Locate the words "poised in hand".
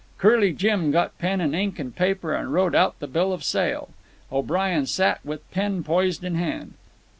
5.83-6.73